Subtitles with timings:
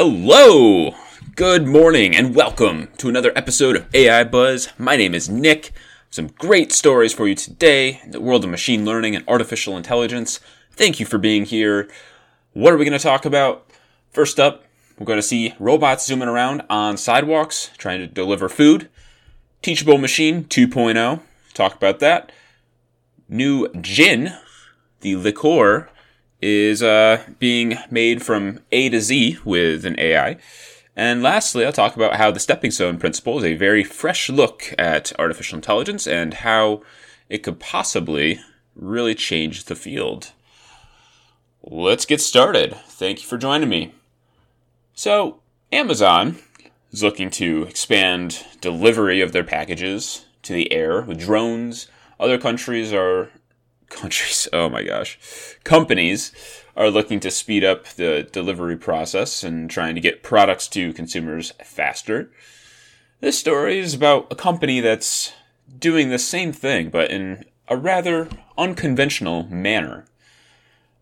[0.00, 0.94] Hello!
[1.34, 4.68] Good morning and welcome to another episode of AI Buzz.
[4.78, 5.72] My name is Nick.
[6.08, 10.38] Some great stories for you today in the world of machine learning and artificial intelligence.
[10.70, 11.90] Thank you for being here.
[12.52, 13.68] What are we going to talk about?
[14.12, 14.62] First up,
[15.00, 18.88] we're going to see robots zooming around on sidewalks trying to deliver food.
[19.62, 21.22] Teachable Machine 2.0,
[21.54, 22.30] talk about that.
[23.28, 24.32] New gin,
[25.00, 25.90] the liqueur,
[26.40, 30.36] is uh, being made from A to Z with an AI.
[30.96, 34.74] And lastly, I'll talk about how the stepping stone principle is a very fresh look
[34.76, 36.82] at artificial intelligence and how
[37.28, 38.40] it could possibly
[38.74, 40.32] really change the field.
[41.62, 42.74] Let's get started.
[42.86, 43.94] Thank you for joining me.
[44.94, 46.38] So, Amazon
[46.90, 51.88] is looking to expand delivery of their packages to the air with drones.
[52.18, 53.30] Other countries are
[53.88, 55.18] countries, oh my gosh,
[55.64, 56.32] companies
[56.76, 61.52] are looking to speed up the delivery process and trying to get products to consumers
[61.64, 62.30] faster.
[63.20, 65.32] This story is about a company that's
[65.78, 70.04] doing the same thing, but in a rather unconventional manner.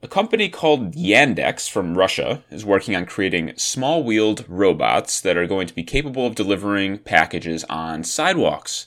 [0.02, 5.46] A company called Yandex from Russia is working on creating small wheeled robots that are
[5.46, 8.86] going to be capable of delivering packages on sidewalks.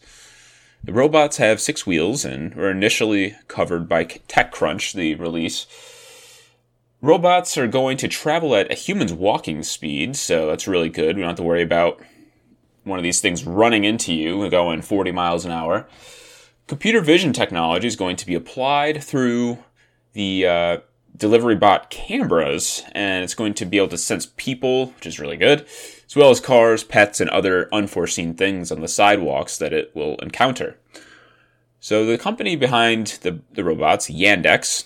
[0.83, 5.67] The robots have six wheels and were initially covered by TechCrunch, the release.
[7.01, 11.15] Robots are going to travel at a human's walking speed, so that's really good.
[11.15, 12.01] We don't have to worry about
[12.83, 15.87] one of these things running into you going 40 miles an hour.
[16.67, 19.59] Computer vision technology is going to be applied through
[20.13, 20.77] the uh,
[21.15, 25.37] delivery bot cameras, and it's going to be able to sense people, which is really
[25.37, 25.67] good,
[26.09, 30.15] as well as cars, pets, and other unforeseen things on the sidewalks that it will
[30.15, 30.75] encounter.
[31.79, 34.85] So the company behind the, the robots, Yandex,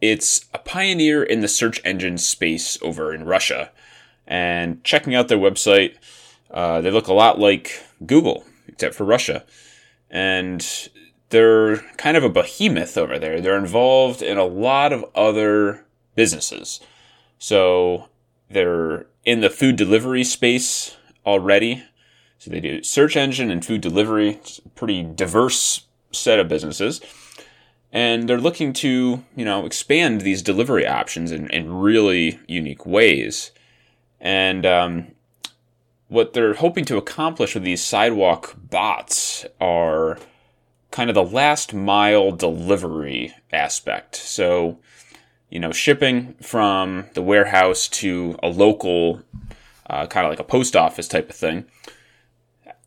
[0.00, 3.72] it's a pioneer in the search engine space over in Russia.
[4.26, 5.96] And checking out their website,
[6.52, 9.44] uh, they look a lot like Google, except for Russia.
[10.08, 10.88] And
[11.30, 13.40] they're kind of a behemoth over there.
[13.40, 16.80] They're involved in a lot of other businesses.
[17.38, 18.08] So
[18.48, 21.84] they're in the food delivery space already.
[22.38, 24.30] So they do search engine and food delivery.
[24.30, 27.00] It's a pretty diverse set of businesses.
[27.92, 33.50] And they're looking to, you know, expand these delivery options in, in really unique ways.
[34.20, 35.08] And um,
[36.08, 40.18] what they're hoping to accomplish with these sidewalk bots are
[40.90, 44.16] kind of the last mile delivery aspect.
[44.16, 44.78] So,
[45.50, 49.22] you know, shipping from the warehouse to a local,
[49.88, 51.66] uh, kind of like a post office type of thing.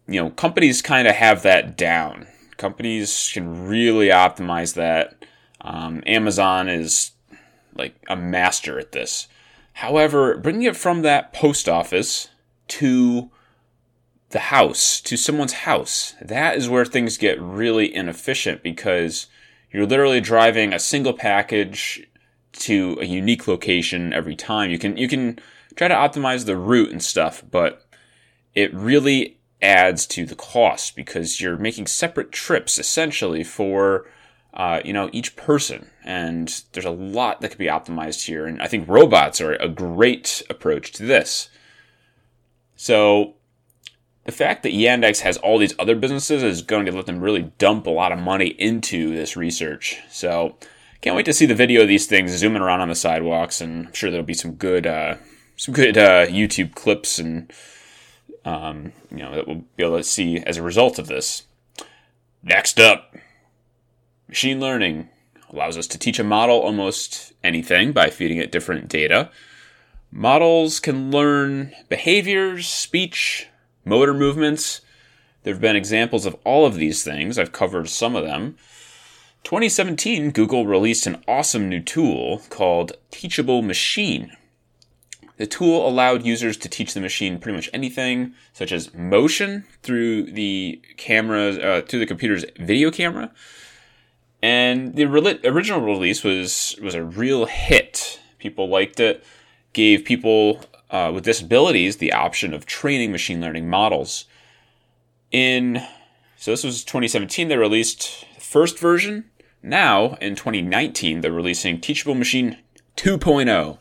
[0.08, 2.28] You know, companies kind of have that down.
[2.58, 5.26] Companies can really optimize that.
[5.62, 7.12] Um, Amazon is
[7.76, 9.28] like a master at this.
[9.74, 12.30] However, bringing it from that post office
[12.70, 13.30] to
[14.30, 16.16] the house to someone's house.
[16.22, 19.28] That is where things get really inefficient because
[19.72, 22.08] you're literally driving a single package
[22.54, 24.70] to a unique location every time.
[24.70, 25.40] You can you can
[25.76, 27.86] try to optimize the route and stuff, but
[28.54, 34.06] it really adds to the cost because you're making separate trips essentially for
[34.54, 38.46] uh, you know each person, and there's a lot that could be optimized here.
[38.46, 41.50] And I think robots are a great approach to this.
[42.76, 43.36] So
[44.26, 47.52] the fact that Yandex has all these other businesses is going to let them really
[47.58, 50.00] dump a lot of money into this research.
[50.10, 50.58] So
[51.04, 53.88] can't wait to see the video of these things zooming around on the sidewalks, and
[53.88, 55.16] I'm sure there'll be some good, uh,
[55.58, 57.52] some good uh, YouTube clips and
[58.46, 61.44] um, you know that we'll be able to see as a result of this.
[62.42, 63.16] Next up,
[64.30, 65.10] machine learning
[65.50, 69.30] allows us to teach a model almost anything by feeding it different data.
[70.10, 73.50] Models can learn behaviors, speech,
[73.84, 74.82] motor movements.
[75.44, 77.38] There have been examples of all of these things.
[77.38, 78.56] I've covered some of them.
[79.44, 84.32] 2017, Google released an awesome new tool called Teachable Machine.
[85.36, 90.32] The tool allowed users to teach the machine pretty much anything, such as motion through
[90.32, 93.32] the camera, uh, through the computer's video camera.
[94.42, 98.22] And the re- original release was was a real hit.
[98.40, 99.24] People liked it.
[99.74, 104.26] Gave people uh, with disabilities the option of training machine learning models.
[105.32, 105.82] In
[106.38, 109.30] so this was 2017, they released the first version.
[109.64, 112.58] Now in 2019, they're releasing Teachable Machine
[112.98, 113.78] 2.0,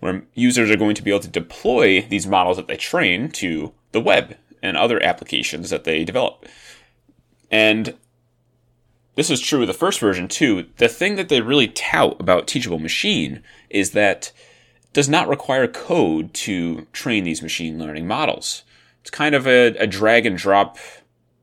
[0.00, 3.72] where users are going to be able to deploy these models that they train to
[3.92, 6.46] the web and other applications that they develop.
[7.50, 7.94] And
[9.14, 10.66] this is true of the first version too.
[10.78, 14.32] The thing that they really tout about Teachable Machine is that
[14.82, 18.64] it does not require code to train these machine learning models.
[19.02, 20.78] It's kind of a, a drag and drop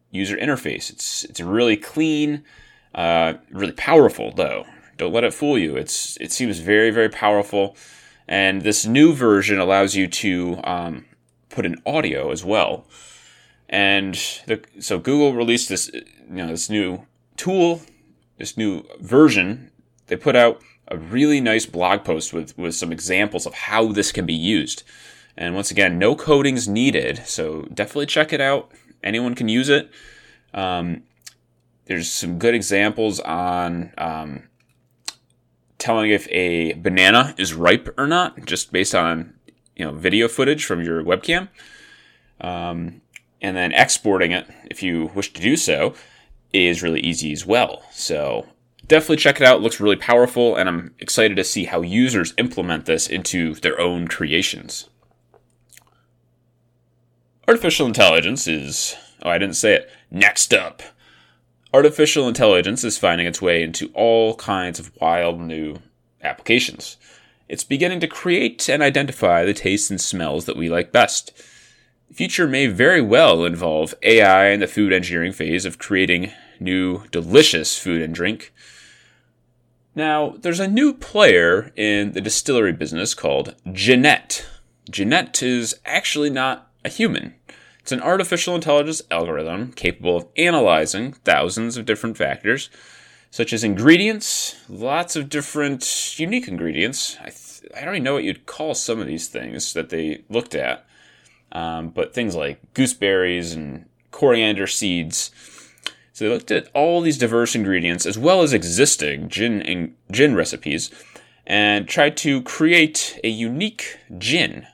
[0.09, 0.89] user interface.
[0.89, 2.43] It's it's really clean,
[2.93, 4.65] uh, really powerful though.
[4.97, 5.75] Don't let it fool you.
[5.75, 7.75] It's it seems very very powerful,
[8.27, 11.05] and this new version allows you to um,
[11.49, 12.85] put in audio as well.
[13.69, 14.15] And
[14.47, 17.05] the, so Google released this you know this new
[17.37, 17.81] tool,
[18.37, 19.71] this new version.
[20.07, 24.11] They put out a really nice blog post with with some examples of how this
[24.11, 24.83] can be used.
[25.37, 28.71] And once again, no coding's needed, so definitely check it out.
[29.01, 29.89] Anyone can use it.
[30.53, 31.03] Um,
[31.85, 34.43] there's some good examples on um,
[35.77, 39.33] telling if a banana is ripe or not, just based on
[39.75, 41.49] you know video footage from your webcam,
[42.39, 43.01] um,
[43.41, 45.93] and then exporting it if you wish to do so
[46.53, 47.83] is really easy as well.
[47.91, 48.45] So
[48.87, 49.57] definitely check it out.
[49.57, 53.79] It looks really powerful, and I'm excited to see how users implement this into their
[53.79, 54.89] own creations.
[57.47, 59.89] Artificial intelligence is, oh, I didn't say it.
[60.11, 60.83] Next up,
[61.73, 65.77] artificial intelligence is finding its way into all kinds of wild new
[66.21, 66.97] applications.
[67.47, 71.33] It's beginning to create and identify the tastes and smells that we like best.
[72.07, 77.03] The future may very well involve AI in the food engineering phase of creating new,
[77.11, 78.53] delicious food and drink.
[79.95, 84.45] Now, there's a new player in the distillery business called Ginette.
[84.89, 87.35] Ginette is actually not a human.
[87.81, 92.69] It's an artificial intelligence algorithm capable of analyzing thousands of different factors,
[93.31, 97.17] such as ingredients, lots of different unique ingredients.
[97.21, 100.23] I, th- I don't even know what you'd call some of these things that they
[100.29, 100.85] looked at,
[101.51, 105.31] um, but things like gooseberries and coriander seeds.
[106.13, 110.35] So they looked at all these diverse ingredients as well as existing gin and gin
[110.35, 110.91] recipes
[111.47, 114.67] and tried to create a unique gin.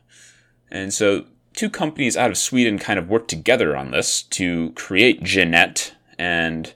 [0.69, 1.25] And so
[1.57, 6.73] two companies out of Sweden kind of worked together on this to create Ginette, and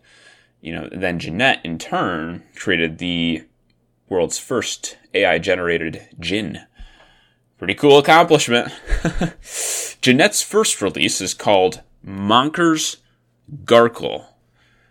[0.60, 3.44] you know, then Ginette in turn created the
[4.10, 6.60] world's first AI generated gin.
[7.58, 8.74] Pretty cool accomplishment.
[10.02, 12.98] Ginette's first release is called Monkers
[13.64, 14.26] Garkel.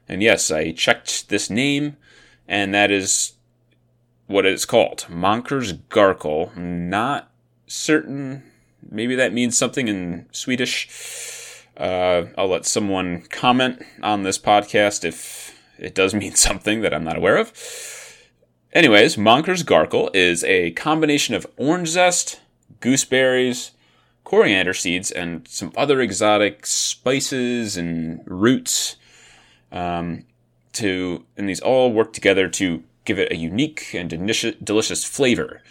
[0.08, 1.96] And yes, I checked this name,
[2.46, 3.32] and that is
[4.26, 5.06] what it's called.
[5.10, 6.56] Monkers Garkel.
[6.56, 7.31] Not
[7.66, 8.50] certain
[8.88, 11.66] maybe that means something in Swedish.
[11.76, 17.04] Uh, I'll let someone comment on this podcast if it does mean something that I'm
[17.04, 17.52] not aware of.
[18.72, 22.40] Anyways, Monkers Garkel is a combination of orange zest,
[22.80, 23.72] gooseberries,
[24.22, 28.96] coriander seeds, and some other exotic spices and roots.
[29.72, 30.24] Um,
[30.72, 35.62] to and these all work together to give it a unique and delicious flavor.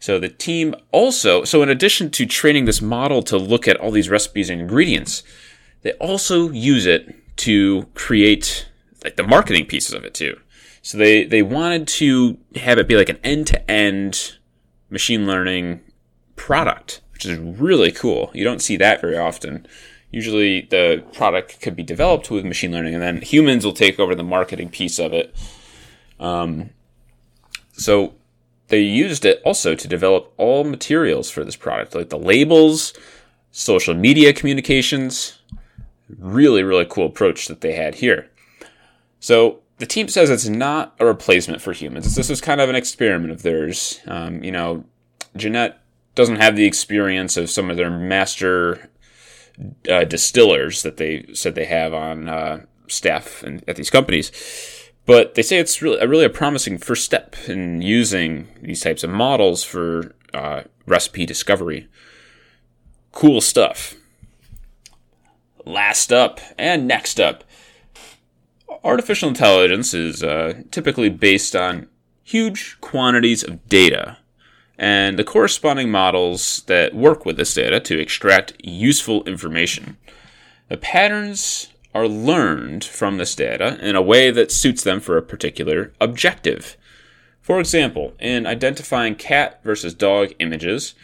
[0.00, 3.90] So the team also, so in addition to training this model to look at all
[3.90, 5.22] these recipes and ingredients,
[5.82, 8.66] they also use it to create
[9.04, 10.40] like the marketing pieces of it too.
[10.82, 14.38] So they, they wanted to have it be like an end to end
[14.88, 15.80] machine learning
[16.34, 18.30] product, which is really cool.
[18.32, 19.66] You don't see that very often.
[20.10, 24.14] Usually the product could be developed with machine learning and then humans will take over
[24.14, 25.36] the marketing piece of it.
[26.18, 26.70] Um,
[27.72, 28.14] so
[28.70, 32.94] they used it also to develop all materials for this product, like the labels,
[33.50, 35.38] social media communications.
[36.18, 38.30] Really, really cool approach that they had here.
[39.20, 42.14] So the team says it's not a replacement for humans.
[42.14, 44.00] This was kind of an experiment of theirs.
[44.06, 44.84] Um, you know,
[45.36, 45.74] Ginette
[46.14, 48.90] doesn't have the experience of some of their master
[49.90, 54.30] uh, distillers that they said they have on uh, staff and at these companies.
[55.06, 59.02] But they say it's really a, really a promising first step in using these types
[59.02, 61.88] of models for uh, recipe discovery.
[63.12, 63.96] Cool stuff.
[65.64, 67.44] Last up and next up,
[68.84, 71.88] artificial intelligence is uh, typically based on
[72.22, 74.18] huge quantities of data
[74.78, 79.98] and the corresponding models that work with this data to extract useful information.
[80.68, 85.22] The patterns are learned from this data in a way that suits them for a
[85.22, 86.76] particular objective.
[87.40, 90.94] For example, in identifying cat versus dog images,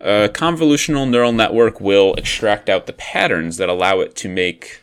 [0.00, 4.82] a convolutional neural network will extract out the patterns that allow it to make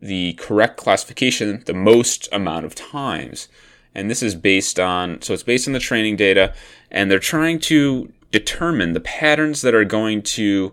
[0.00, 3.48] the correct classification the most amount of times.
[3.94, 6.54] And this is based on, so it's based on the training data,
[6.90, 10.72] and they're trying to determine the patterns that are going to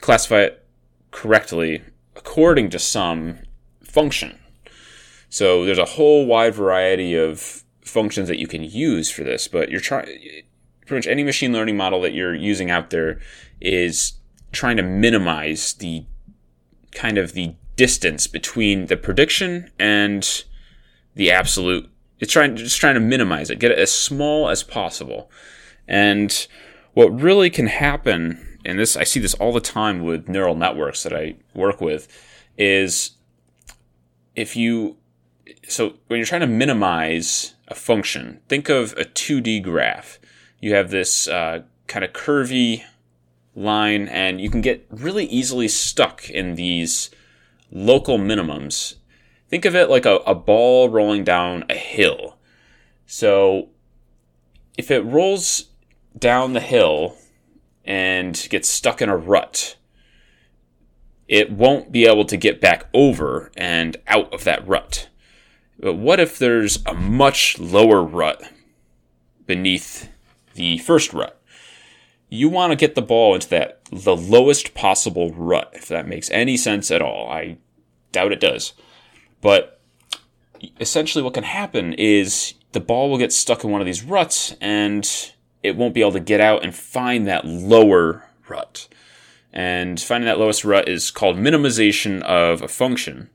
[0.00, 0.64] classify it
[1.10, 1.82] correctly
[2.18, 3.38] according to some
[3.82, 4.38] function.
[5.30, 9.70] So there's a whole wide variety of functions that you can use for this, but
[9.70, 10.06] you're trying
[10.86, 13.20] pretty much any machine learning model that you're using out there
[13.60, 14.14] is
[14.52, 16.04] trying to minimize the
[16.92, 20.44] kind of the distance between the prediction and
[21.14, 21.88] the absolute.
[22.18, 25.30] It's trying just trying to minimize it, get it as small as possible.
[25.86, 26.46] And
[26.94, 31.02] what really can happen, and this I see this all the time with neural networks
[31.02, 32.06] that I work with,
[32.58, 33.12] is
[34.36, 34.98] if you
[35.68, 40.18] so when you're trying to minimize a function, think of a 2D graph.
[40.60, 42.84] You have this uh, kind of curvy
[43.54, 47.10] line, and you can get really easily stuck in these
[47.70, 48.96] local minimums.
[49.48, 52.36] Think of it like a, a ball rolling down a hill.
[53.06, 53.70] So
[54.76, 55.64] if it rolls
[56.18, 57.16] down the hill
[57.88, 59.76] and gets stuck in a rut,
[61.26, 65.08] it won't be able to get back over and out of that rut.
[65.80, 68.42] But what if there's a much lower rut
[69.46, 70.10] beneath
[70.54, 71.40] the first rut?
[72.28, 76.30] You want to get the ball into that the lowest possible rut, if that makes
[76.30, 77.30] any sense at all.
[77.30, 77.56] I
[78.12, 78.74] doubt it does.
[79.40, 79.80] But
[80.78, 84.54] essentially what can happen is the ball will get stuck in one of these ruts
[84.60, 88.88] and it won't be able to get out and find that lower rut.
[89.52, 93.30] And finding that lowest rut is called minimization of a function.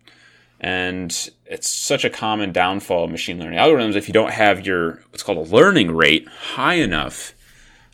[0.59, 5.03] And it's such a common downfall of machine learning algorithms if you don't have your
[5.09, 7.33] what's called a learning rate high enough.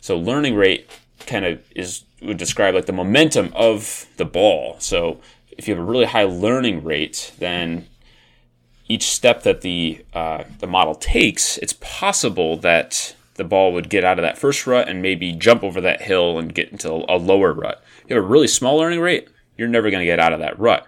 [0.00, 0.88] So learning rate
[1.26, 4.76] kind of is would describe like the momentum of the ball.
[4.78, 5.20] So
[5.50, 7.86] if you have a really high learning rate, then
[8.88, 14.04] each step that the uh, the model takes, it's possible that the ball would get
[14.04, 17.16] out of that first rut and maybe jump over that hill and get into a
[17.16, 17.82] lower rut.
[18.04, 20.40] If you have a really small learning rate, you're never going to get out of
[20.40, 20.86] that rut.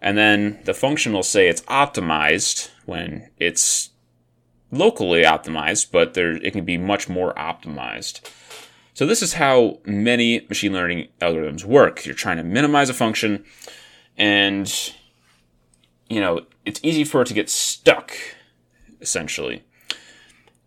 [0.00, 3.90] And then the function will say it's optimized when it's
[4.70, 8.20] locally optimized, but there it can be much more optimized.
[8.94, 12.06] So this is how many machine learning algorithms work.
[12.06, 13.44] You're trying to minimize a function
[14.16, 14.92] and
[16.08, 18.12] you know, it's easy for it to get stuck
[19.00, 19.64] essentially.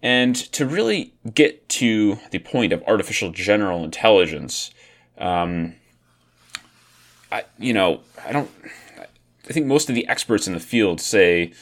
[0.04, 4.72] And to really get to the point of artificial general intelligence,
[5.18, 5.76] um,
[7.32, 8.52] I, you know, I don't.
[9.00, 11.54] I think most of the experts in the field say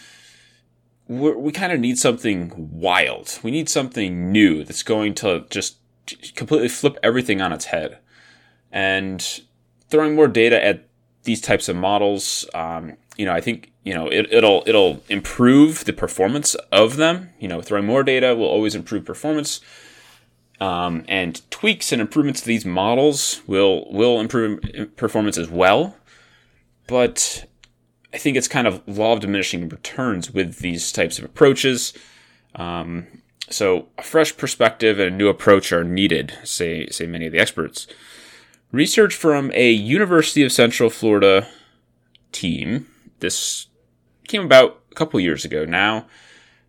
[1.08, 3.38] we kind of need something wild.
[3.44, 5.78] We need something new that's going to just
[6.36, 7.98] completely flip everything on its head.
[8.72, 9.42] And
[9.90, 10.88] throwing more data at
[11.24, 15.86] these types of models, um, you know, I think you know it, it'll it'll improve
[15.86, 17.30] the performance of them.
[17.40, 19.62] You know, throwing more data will always improve performance.
[20.60, 24.62] Um, and tweaks and improvements to these models will will improve
[24.96, 25.96] performance as well.
[26.88, 27.46] But
[28.14, 31.94] I think it's kind of law of diminishing returns with these types of approaches.
[32.54, 33.08] Um,
[33.50, 37.40] so a fresh perspective and a new approach are needed, say say many of the
[37.40, 37.88] experts.
[38.72, 41.48] Research from a University of Central Florida
[42.32, 42.88] team.
[43.20, 43.68] This
[44.32, 46.08] came about a couple years ago now,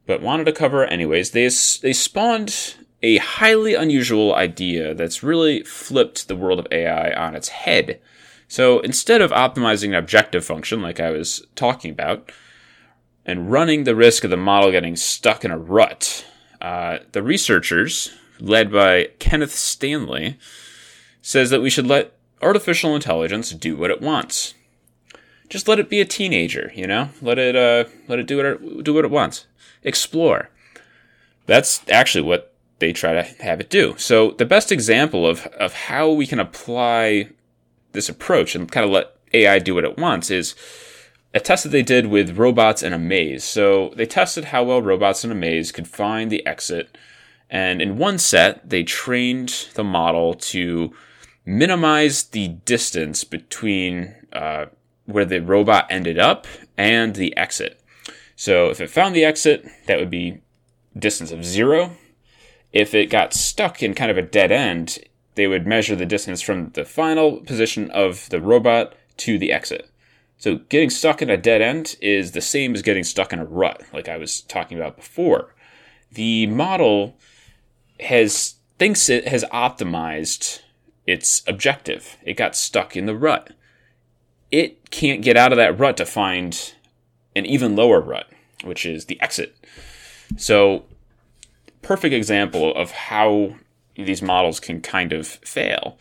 [0.07, 1.31] but wanted to cover anyways.
[1.31, 7.35] They they spawned a highly unusual idea that's really flipped the world of AI on
[7.35, 8.00] its head.
[8.47, 12.31] So instead of optimizing an objective function like I was talking about,
[13.25, 16.25] and running the risk of the model getting stuck in a rut,
[16.61, 20.38] uh, the researchers, led by Kenneth Stanley,
[21.23, 24.54] says that we should let artificial intelligence do what it wants.
[25.52, 27.11] Just let it be a teenager, you know.
[27.21, 29.47] Let it uh, let it do what it, do what it wants.
[29.82, 30.49] Explore.
[31.44, 33.94] That's actually what they try to have it do.
[33.99, 37.28] So the best example of of how we can apply
[37.92, 40.54] this approach and kind of let AI do what it wants is
[41.35, 43.44] a test that they did with robots in a maze.
[43.44, 46.97] So they tested how well robots in a maze could find the exit.
[47.50, 50.94] And in one set, they trained the model to
[51.44, 54.66] minimize the distance between uh,
[55.06, 57.80] where the robot ended up and the exit.
[58.37, 60.40] So if it found the exit, that would be
[60.99, 61.97] distance of zero.
[62.73, 64.99] If it got stuck in kind of a dead end,
[65.35, 69.88] they would measure the distance from the final position of the robot to the exit.
[70.38, 73.44] So getting stuck in a dead end is the same as getting stuck in a
[73.44, 75.54] rut, like I was talking about before.
[76.11, 77.16] The model
[78.00, 80.61] has thinks it has optimized
[81.06, 82.16] its objective.
[82.25, 83.52] It got stuck in the rut.
[84.52, 86.75] It can't get out of that rut to find
[87.35, 88.28] an even lower rut,
[88.62, 89.56] which is the exit.
[90.37, 90.85] So,
[91.80, 93.56] perfect example of how
[93.97, 95.99] these models can kind of fail.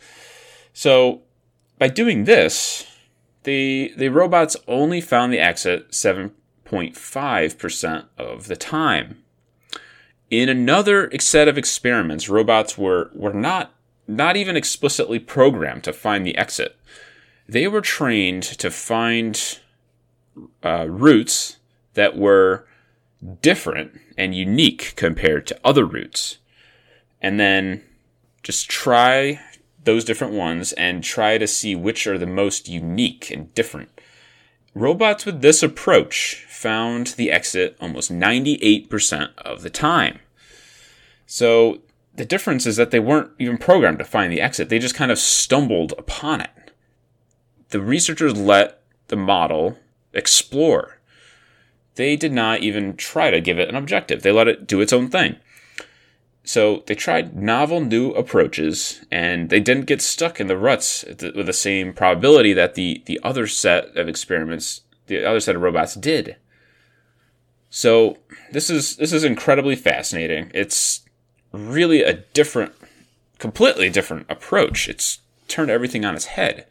[0.72, 1.22] So,
[1.78, 2.86] by doing this,
[3.44, 9.24] the the robots only found the exit 7.5% of the time.
[10.30, 13.74] In another set of experiments, robots were, were not,
[14.08, 16.74] not even explicitly programmed to find the exit.
[17.48, 19.58] They were trained to find
[20.62, 21.58] uh, routes
[21.94, 22.66] that were
[23.40, 26.38] different and unique compared to other routes.
[27.20, 27.82] And then
[28.42, 29.40] just try
[29.84, 33.88] those different ones and try to see which are the most unique and different.
[34.74, 40.20] Robots with this approach found the exit almost 98% of the time.
[41.26, 41.82] So
[42.14, 45.10] the difference is that they weren't even programmed to find the exit, they just kind
[45.10, 46.50] of stumbled upon it.
[47.72, 49.78] The researchers let the model
[50.12, 50.98] explore.
[51.94, 54.92] They did not even try to give it an objective, they let it do its
[54.92, 55.36] own thing.
[56.44, 61.46] So they tried novel new approaches and they didn't get stuck in the ruts with
[61.46, 65.94] the same probability that the, the other set of experiments, the other set of robots
[65.94, 66.36] did.
[67.70, 68.18] So
[68.50, 70.50] this is this is incredibly fascinating.
[70.52, 71.00] It's
[71.52, 72.74] really a different
[73.38, 74.90] completely different approach.
[74.90, 76.66] It's turned everything on its head.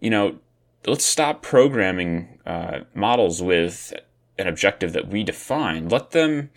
[0.00, 0.38] You know,
[0.86, 3.92] let's stop programming uh, models with
[4.38, 5.88] an objective that we define.
[5.88, 6.50] Let them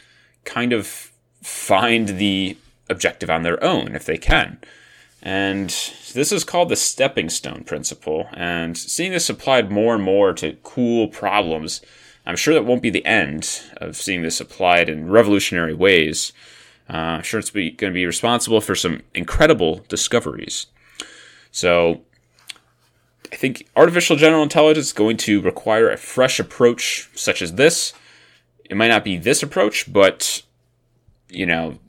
[0.45, 2.57] kind of find the
[2.89, 4.59] objective on their own if they can.
[5.21, 5.69] And
[6.13, 8.27] this is called the stepping stone principle.
[8.33, 11.81] And seeing this applied more and more to cool problems,
[12.25, 16.31] I'm sure that won't be the end of seeing this applied in revolutionary ways.
[16.89, 20.67] Uh, I'm sure it's going to be responsible for some incredible discoveries.
[21.51, 22.01] So,
[23.31, 27.93] I think artificial general intelligence is going to require a fresh approach such as this.
[28.69, 30.43] It might not be this approach, but
[31.29, 31.79] you know,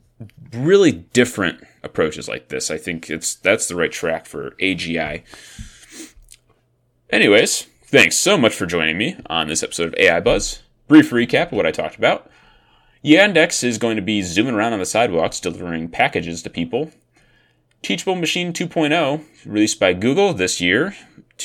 [0.53, 2.69] really different approaches like this.
[2.69, 5.23] I think it's that's the right track for AGI.
[7.09, 10.61] Anyways, thanks so much for joining me on this episode of AI Buzz.
[10.87, 12.29] Brief recap of what I talked about.
[13.03, 16.91] Yandex is going to be zooming around on the sidewalks delivering packages to people.
[17.81, 20.95] Teachable Machine 2.0, released by Google this year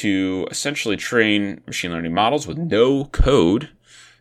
[0.00, 3.70] to essentially train machine learning models with no code.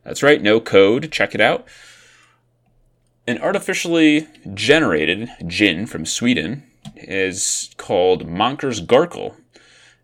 [0.04, 1.12] That's right, no code.
[1.12, 1.68] Check it out.
[3.28, 6.64] An artificially generated gin from Sweden
[6.96, 9.36] is called Monker's Garkel,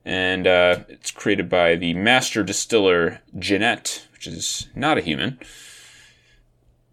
[0.04, 5.40] and uh, it's created by the master distiller Ginette, which is not a human.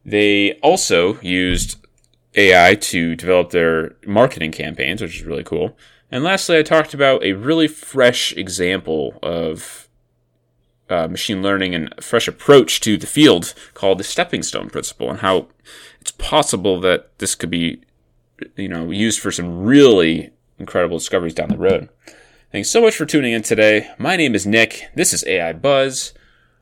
[0.04, 1.76] They also used
[2.34, 5.76] AI to develop their marketing campaigns, which is really cool.
[6.10, 9.88] And lastly, I talked about a really fresh example of
[10.88, 15.10] uh, machine learning and a fresh approach to the field called the stepping stone principle
[15.10, 15.48] and how
[16.00, 17.82] it's possible that this could be,
[18.56, 21.88] you know, used for some really incredible discoveries down the road.
[22.50, 23.90] Thanks so much for tuning in today.
[23.98, 24.88] My name is Nick.
[24.94, 26.14] This is AI Buzz.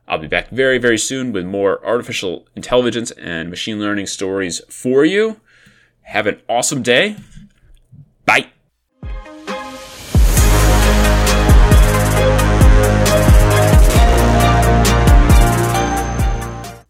[0.07, 5.05] I'll be back very, very soon with more artificial intelligence and machine learning stories for
[5.05, 5.39] you.
[6.03, 7.17] Have an awesome day.
[8.25, 8.47] Bye.